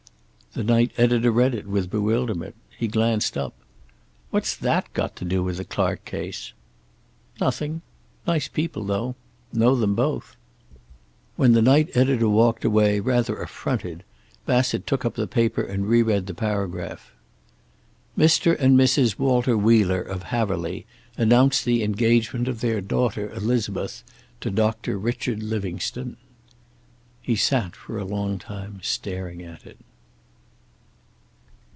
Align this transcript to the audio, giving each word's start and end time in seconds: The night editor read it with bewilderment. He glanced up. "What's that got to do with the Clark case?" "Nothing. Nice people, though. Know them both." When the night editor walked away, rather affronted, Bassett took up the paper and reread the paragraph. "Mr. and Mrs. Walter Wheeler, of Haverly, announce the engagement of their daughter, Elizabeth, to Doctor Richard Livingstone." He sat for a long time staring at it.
The 0.53 0.65
night 0.65 0.91
editor 0.97 1.31
read 1.31 1.55
it 1.55 1.65
with 1.65 1.89
bewilderment. 1.89 2.55
He 2.77 2.89
glanced 2.89 3.37
up. 3.37 3.53
"What's 4.31 4.53
that 4.57 4.91
got 4.91 5.15
to 5.15 5.23
do 5.23 5.41
with 5.41 5.55
the 5.55 5.63
Clark 5.63 6.03
case?" 6.03 6.51
"Nothing. 7.39 7.81
Nice 8.27 8.49
people, 8.49 8.83
though. 8.83 9.15
Know 9.53 9.75
them 9.75 9.95
both." 9.95 10.35
When 11.37 11.53
the 11.53 11.61
night 11.61 11.91
editor 11.95 12.27
walked 12.27 12.65
away, 12.65 12.99
rather 12.99 13.41
affronted, 13.41 14.03
Bassett 14.45 14.85
took 14.85 15.05
up 15.05 15.15
the 15.15 15.25
paper 15.25 15.61
and 15.63 15.87
reread 15.87 16.25
the 16.25 16.33
paragraph. 16.33 17.13
"Mr. 18.17 18.53
and 18.59 18.77
Mrs. 18.77 19.17
Walter 19.17 19.57
Wheeler, 19.57 20.01
of 20.01 20.23
Haverly, 20.23 20.85
announce 21.15 21.63
the 21.63 21.81
engagement 21.81 22.49
of 22.49 22.59
their 22.59 22.81
daughter, 22.81 23.31
Elizabeth, 23.31 24.03
to 24.41 24.51
Doctor 24.51 24.97
Richard 24.97 25.41
Livingstone." 25.41 26.17
He 27.21 27.37
sat 27.37 27.73
for 27.73 27.97
a 27.97 28.03
long 28.05 28.37
time 28.37 28.81
staring 28.83 29.41
at 29.43 29.65
it. 29.65 29.77